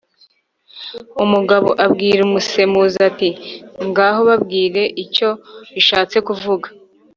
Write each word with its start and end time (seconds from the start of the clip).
umugabo 1.23 1.69
abwira 1.85 2.19
umusemuzi 2.27 2.97
ati 3.09 3.29
ngaho 3.87 4.21
babwire 4.29 4.83
icyo 5.03 5.29
bishatse 5.73 6.17
kuvuga 6.27 6.67